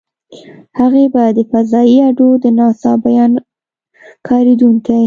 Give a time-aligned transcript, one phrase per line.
[0.79, 3.25] هغې به د فضايي اډو- د ناسا بیا
[4.27, 4.97] کارېدونکې.